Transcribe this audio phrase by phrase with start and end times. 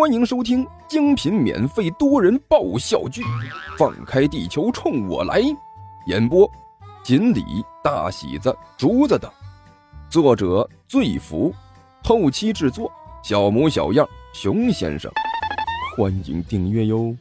[0.00, 3.20] 欢迎收听精品免费多人爆笑剧
[3.76, 5.42] 《放开地球冲我来》，
[6.06, 6.50] 演播：
[7.04, 7.44] 锦鲤、
[7.84, 9.30] 大喜子、竹子等，
[10.08, 11.54] 作者：醉福，
[12.02, 12.90] 后期制作：
[13.22, 15.12] 小模小样、熊先生。
[15.94, 17.14] 欢迎订阅哟。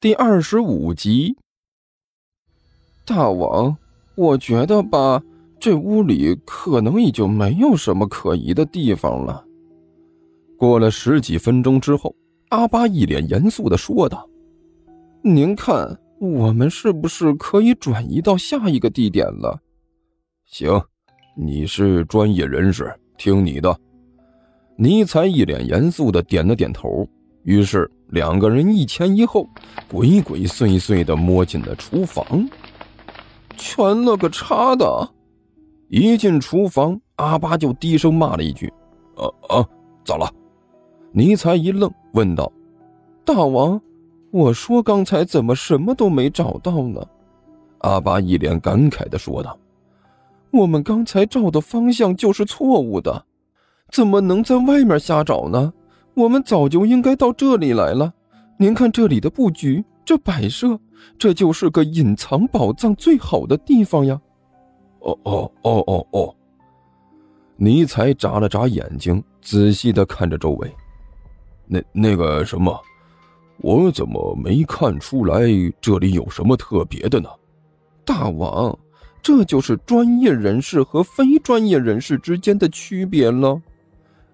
[0.00, 1.36] 第二十五集，
[3.04, 3.76] 大王，
[4.14, 5.20] 我觉得吧，
[5.58, 9.45] 这屋里可能已经没有什么可疑的地方了。
[10.56, 12.14] 过了十几分钟之后，
[12.48, 14.28] 阿巴一脸严肃的说道
[15.22, 19.60] ：“您看，我们是不是可以转移到下一个地点了
[20.46, 20.80] ？”“行，
[21.36, 23.76] 你是专业人士，听你的。”
[24.78, 27.08] 尼才一脸严肃的点了点头。
[27.44, 29.48] 于是两个人一前一后，
[29.88, 32.48] 鬼鬼祟祟的摸进了厨房。
[33.56, 35.10] 全了个叉的！
[35.88, 38.66] 一进厨房，阿巴就低声骂了一句
[39.16, 39.64] ：“啊啊，
[40.04, 40.30] 咋了？”
[41.16, 42.52] 尼才一愣，问道
[43.24, 43.80] ：“大王，
[44.30, 47.02] 我说刚才怎么什么都没找到呢？”
[47.80, 49.58] 阿巴一脸感慨的说道
[50.52, 53.24] ：“我们刚才照的方向就是错误的，
[53.90, 55.72] 怎么能在外面瞎找呢？
[56.12, 58.12] 我们早就应该到这里来了。
[58.58, 60.78] 您看这里的布局，这摆设，
[61.16, 64.20] 这就是个隐藏宝藏最好的地方呀！”
[65.00, 66.34] 哦哦哦哦哦！
[67.56, 70.70] 尼才眨了眨眼睛，仔细的看着周围。
[71.66, 72.80] 那那个什么，
[73.58, 75.40] 我怎么没看出来
[75.80, 77.28] 这里有什么特别的呢？
[78.04, 78.78] 大王，
[79.20, 83.60] 这就是专业人士和非专业人士之间的区别了。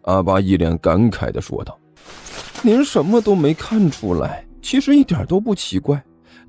[0.02, 1.78] 阿巴一脸感慨的说道
[2.62, 6.02] ：“您什么都没看出来，其实一点都不奇怪。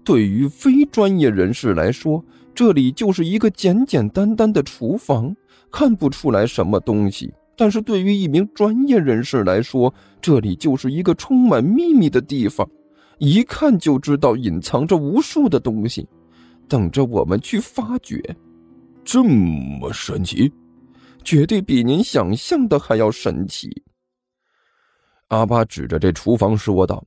[0.03, 2.21] 对于非专业人士来说，
[2.53, 5.33] 这里就是一个简简单单的厨房，
[5.71, 12.67] 看不出来什么东西。”但是对于一名专业人士来说，这里就是一个充满秘密的地方，
[13.19, 16.07] 一看就知道隐藏着无数的东西，
[16.67, 18.21] 等着我们去发掘。
[19.05, 20.51] 这么神奇，
[21.23, 23.83] 绝对比您想象的还要神奇。
[25.27, 27.05] 阿巴指着这厨房说道：“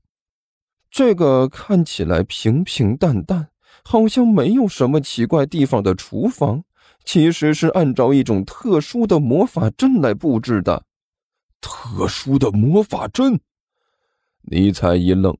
[0.91, 3.49] 这个看起来平平淡淡，
[3.83, 6.63] 好像没有什么奇怪地方的厨房。”
[7.07, 10.83] 其实是按照一种特殊的魔法阵来布置的，
[11.61, 13.41] 特殊的魔法阵。
[14.43, 15.35] 尼采一愣：“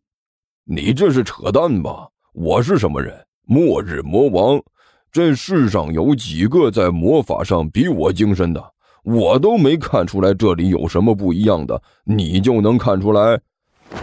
[0.65, 2.09] 你这是扯淡吧？
[2.33, 3.27] 我是什么人？
[3.43, 4.63] 末日魔王？
[5.11, 8.73] 这世上有几个在魔法上比我精深的？
[9.03, 13.41] 我都没看出来这里有什么不一样的，你就能看出来？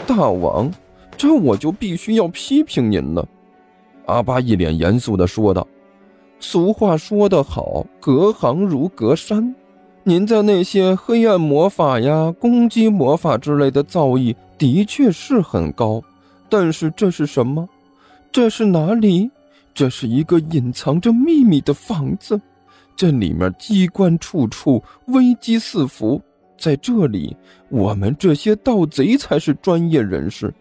[0.06, 0.70] 大王，
[1.18, 3.26] 这我就必须要批评您了。”
[4.08, 5.66] 阿巴一脸严肃地说道。
[6.44, 9.56] 俗话说得好，隔行如隔山。
[10.04, 16.04] 您在那些黑暗魔法呀、攻击魔法之类的造诣的确是很高，
[16.50, 17.70] 但是这是什么？
[18.30, 19.32] 这是哪里？
[19.74, 22.40] 这是一个隐藏着秘密的房子，
[22.94, 26.22] 这里面机关处处，危机四伏。
[26.58, 27.36] 在这里，
[27.70, 30.54] 我们这些盗贼才是专业人士。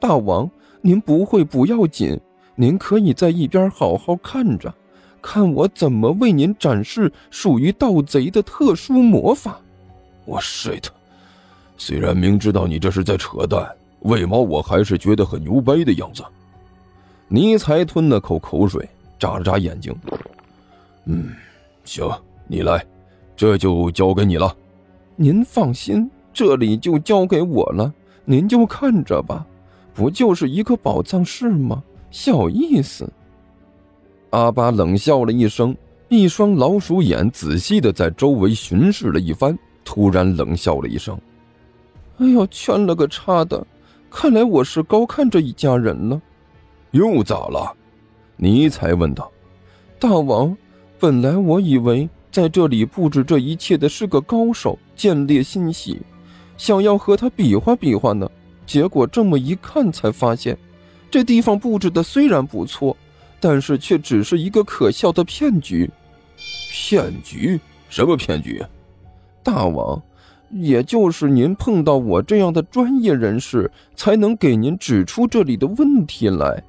[0.00, 0.50] 大王，
[0.80, 2.18] 您不会不要紧，
[2.56, 4.74] 您可以在一边好好看着。
[5.20, 9.60] 看我怎么为您展示属于盗贼的特殊魔法！
[10.24, 10.84] 我 shit！
[11.76, 13.68] 虽然明知道你这是在扯淡，
[14.00, 16.22] 为毛我还是觉得很牛掰的样子？
[17.28, 19.94] 尼才吞了口口水，眨了眨眼睛。
[21.04, 21.34] 嗯，
[21.84, 22.08] 行，
[22.46, 22.84] 你来，
[23.36, 24.56] 这就交给你了。
[25.16, 27.92] 您放心，这里就交给我了，
[28.24, 29.46] 您就看着吧。
[29.94, 31.82] 不就是一个宝藏室吗？
[32.10, 33.10] 小意思。
[34.30, 35.74] 阿巴冷笑了一声，
[36.08, 41.18] 一双老鼠眼仔细的在周围巡视了一番，突然冷笑了一声
[42.18, 43.66] ：“哎呦，圈了个叉的！
[44.10, 46.20] 看来我是高看这一家人了。”
[46.92, 47.74] 又咋了？
[48.36, 49.30] 尼才问道。
[49.98, 50.56] 大王，
[50.98, 56.00] 本来我以为在这里布置这一切的是个高手，见猎心喜，
[56.56, 58.30] 想要和他比划比划呢。
[58.66, 60.56] 结果这么一看，才发现
[61.10, 62.94] 这地方布置的虽然不错。
[63.40, 65.90] 但是却只是一个可笑的骗局，
[66.70, 67.58] 骗局？
[67.88, 68.64] 什么骗局？
[69.42, 70.02] 大王，
[70.50, 76.62] 也就是您碰到我这样的专业人士，才能给您指出这里的问题来。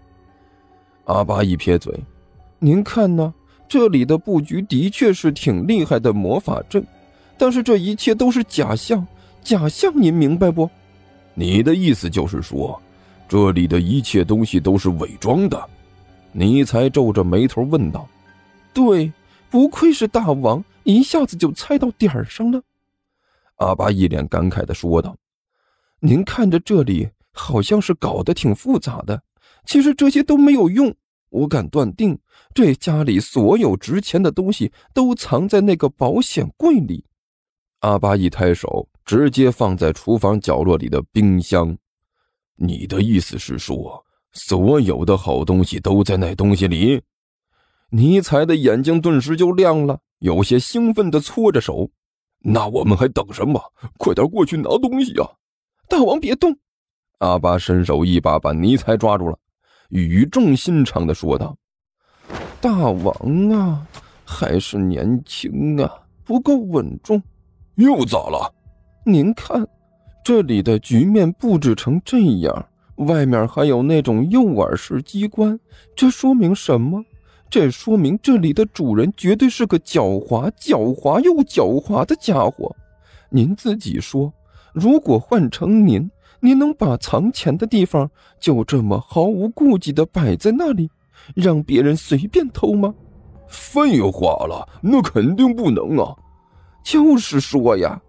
[1.06, 1.94] 阿巴一撇嘴
[2.60, 3.34] ：“您看呢？
[3.68, 6.86] 这里的布局的确是挺厉害的魔法阵，
[7.38, 9.06] 但是这一切都是假象，
[9.44, 10.70] 假象，您明白不？
[11.34, 12.80] 你的意思就是说，
[13.28, 15.62] 这里的一切东西都是伪装的？”
[16.40, 18.08] 尼才皱着眉头问道
[18.74, 19.12] ：“对，
[19.50, 22.62] 不愧是大王，一下子就猜到点儿上了。”
[23.58, 25.18] 阿巴一脸感慨的说道
[26.00, 29.22] ：“您看着这里好像是搞得挺复杂的，
[29.66, 30.96] 其实这些都没有用。
[31.30, 32.18] 我敢断定，
[32.54, 37.04] 这家里所有值钱的东西都藏在那个保险柜里。
[37.80, 41.78] 阿巴一抬手，直接放在厨房角落里的冰箱。
[42.56, 44.06] 你的意思是说，
[44.42, 47.02] 所有的好东西都在那东西里？
[47.90, 51.90] 尼采的眼睛顿时就亮了，有些兴奋地搓着手。
[52.42, 53.62] 那我们还等什么？
[53.98, 55.28] 快点过去拿东西啊！
[55.90, 56.58] 大王别动！
[57.18, 59.38] 阿巴伸手一把把尼采抓住了，
[59.90, 61.58] 语重心长地说道
[62.62, 63.86] ：“大王啊，
[64.24, 65.92] 还是年轻啊，
[66.24, 67.22] 不够稳重。
[67.76, 68.54] 又咋了？
[69.06, 69.68] 您看，
[70.24, 72.68] 这里的局面布置成这样，
[73.00, 75.60] 外面还有那种诱饵式机关，
[75.96, 77.04] 这说明什么？”
[77.50, 82.76] 这说明这里的主人绝对是个狡猾、狡猾又狡猾的家伙。
[83.30, 84.32] 您自己说，
[84.72, 86.08] 如果换成您，
[86.40, 88.08] 您能把藏钱的地方
[88.40, 90.92] 就这么毫无顾忌地摆在那里，
[91.34, 92.94] 让别人随便偷吗？
[93.48, 96.16] 废话了，那肯定不能啊！
[96.84, 98.00] 就是说呀，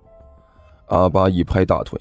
[0.88, 1.98] 阿巴一拍大腿，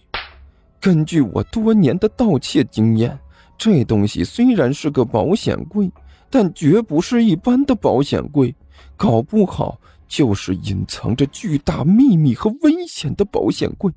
[0.79, 3.17] 根据我多年的盗窃经验，
[3.57, 5.91] 这东西虽然是个保险柜。
[6.31, 8.55] 但绝不是一般的保险柜，
[8.95, 13.91] 搞不好就是隐藏着巨大秘密和危险的保险柜。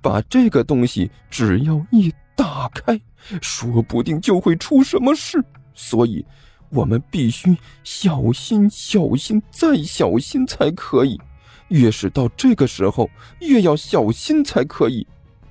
[0.00, 2.98] 把这个东西只要一打开，
[3.42, 5.44] 说不定就会出什么事。
[5.74, 6.24] 所以，
[6.70, 11.20] 我们必须小心、小心再小心才可以。
[11.68, 15.06] 越是到这个时候，越要小心才可以。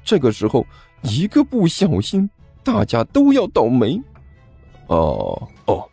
[0.05, 0.65] 这个时候，
[1.01, 2.29] 一个不小心，
[2.63, 4.01] 大家都要倒霉。
[4.87, 5.83] 哦哦。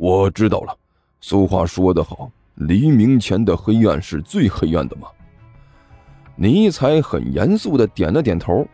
[0.00, 0.72] 我知道了，
[1.20, 5.08] 俗话说得好，黎明前的黑暗是最黑暗的嘛。
[6.36, 8.64] 尼采很严肃的点了点头，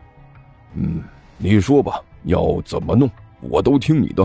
[0.75, 1.01] 嗯，
[1.39, 3.09] 你说吧，要怎么弄，
[3.41, 4.23] 我都听你的。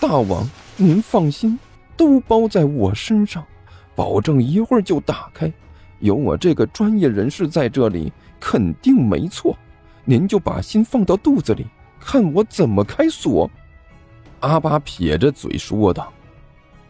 [0.00, 0.44] 大王，
[0.76, 1.56] 您放心，
[1.96, 3.46] 都包在我身上，
[3.94, 5.52] 保证一会儿就打开。
[6.00, 9.56] 有我这个专业人士在这里，肯定没错。
[10.04, 11.66] 您就把心放到肚子里，
[11.98, 13.50] 看我怎么开锁。
[14.40, 16.12] 阿巴撇着嘴说道：“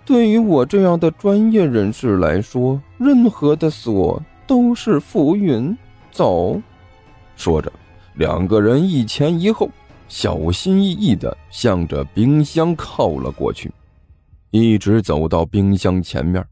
[0.06, 5.76] 对于我这样的专业人士来说，任何的锁都是浮云。”
[6.12, 6.60] 走，
[7.36, 7.72] 说着，
[8.14, 9.70] 两个人一前一后，
[10.08, 13.70] 小心翼翼地向着冰箱靠了过去。
[14.50, 16.44] 一直走到冰箱前面，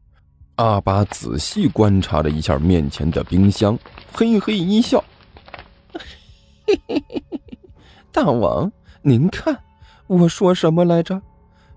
[0.55, 3.77] 阿巴仔细观察了一下面前的冰箱，
[4.13, 5.03] 嘿嘿一笑：“，
[8.19, 8.69] 大王，
[9.01, 9.57] 您看。”
[10.05, 11.21] 我说什么来着？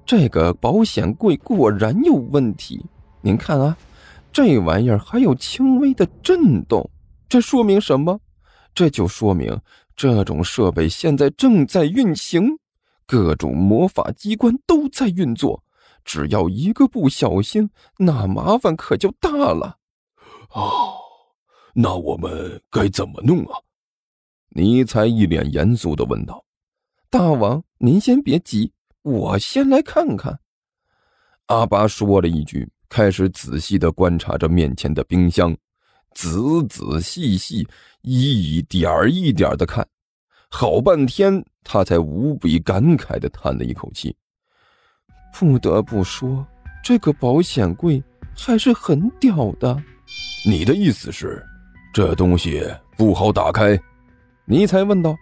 [0.04, 2.84] 这个保险柜果然有问题。
[3.20, 3.76] 您看啊，
[4.32, 6.90] 这玩意儿还有轻微的震动，
[7.28, 8.18] 这说明什么？
[8.74, 9.56] 这就说明
[9.94, 12.58] 这种设备现在正在运行，
[13.06, 15.62] 各种魔法机关都在运作。
[16.04, 19.76] 只要一个不小心，那麻烦可就大了。
[20.50, 20.94] 哦，
[21.72, 23.54] 那我们该怎么弄啊？
[24.54, 26.44] 尼采一脸严肃的问道。
[27.08, 28.70] 大王，您先别急，
[29.02, 30.38] 我先来看看。
[31.46, 35.56] 阿巴说了一句，开始仔细的观察着面前的冰箱，
[36.14, 36.38] 仔
[36.68, 37.66] 仔细细，
[38.02, 39.86] 一点儿一点儿的看，
[40.50, 44.14] 好半天，他才无比感慨的叹了一口气。
[45.34, 46.46] 不得不说，
[46.84, 48.02] 这个保险柜
[48.36, 49.82] 还是很屌的。
[50.46, 51.42] 你的意思是，
[51.92, 52.62] 这东西
[52.96, 53.78] 不好打开？
[54.44, 55.16] 尼才问道。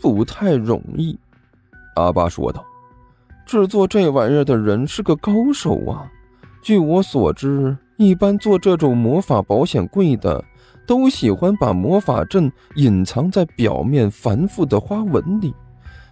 [0.00, 1.16] 不太容易，
[1.94, 2.64] 阿巴说道。
[3.46, 6.10] 制作这玩意儿的人是个高手啊。
[6.60, 10.44] 据我所知，一般做这种魔法保险柜的，
[10.86, 15.54] 都喜欢把魔法阵隐藏在表面繁复的花纹里。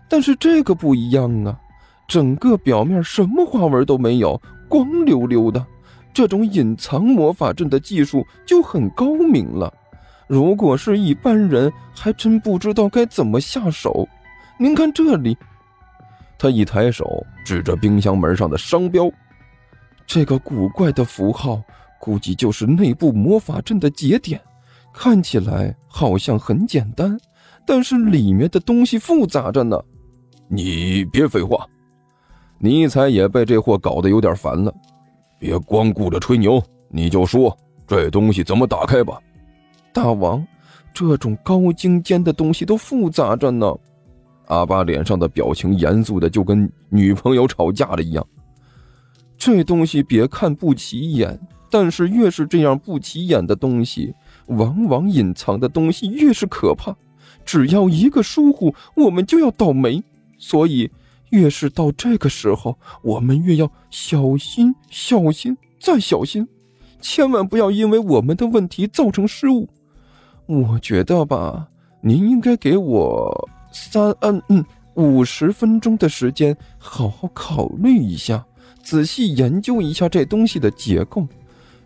[0.09, 1.59] 但是这个不一样啊，
[2.07, 5.65] 整个表面什么花纹都没有，光溜溜的。
[6.13, 9.73] 这种隐藏魔法阵的技术就很高明了。
[10.31, 14.09] 如果是一般人，还真不知道该怎么下手。
[14.57, 15.37] 您看这里，
[16.39, 19.11] 他一抬手指着冰箱门上的商标，
[20.07, 21.61] 这个古怪的符号，
[21.99, 24.41] 估计就是内部魔法阵的节点。
[24.95, 27.19] 看起来好像很简单，
[27.67, 29.77] 但是里面的东西复杂着呢。
[30.47, 31.67] 你别废话，
[32.61, 34.73] 尼采也被这货搞得有点烦了。
[35.41, 39.21] 别光顾着吹牛，你就说这东西怎么打开吧。
[39.93, 40.47] 大王，
[40.93, 43.75] 这种高精尖的东西都复杂着呢。
[44.47, 48.27] 阿巴脸上的表情严肃的就跟女朋友吵架了一样。
[49.39, 54.13] 这东西别看不起眼，但是越是这样不起眼的东西，
[54.47, 56.95] 往往隐藏的东西越是可怕。
[57.45, 60.03] 只要一个疏忽，我们就要倒霉。
[60.37, 60.91] 所以，
[61.31, 66.47] 越是到这个时候，我们越要小心、小心再小心，
[67.01, 69.69] 千万不要因为我们的问题造成失误。
[70.51, 71.69] 我觉得吧，
[72.01, 74.65] 您应该给我三嗯嗯
[74.95, 78.45] 五十分钟的时间，好好考虑一下，
[78.83, 81.25] 仔细研究一下这东西的结构。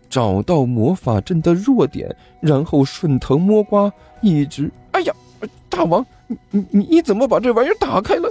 [0.09, 3.91] 找到魔法阵的弱点，然后顺藤摸瓜，
[4.21, 4.71] 一直……
[4.91, 5.13] 哎呀，
[5.69, 6.03] 大王，
[6.49, 8.27] 你你你怎么把这玩意儿打开了？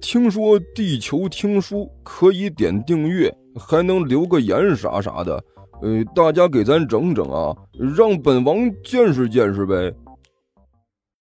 [0.00, 5.42] 听说地球听书可以点订阅，还能留个言啥啥的，
[5.82, 7.54] 呃，大家给咱整整啊，
[7.96, 9.92] 让本王见识见识呗。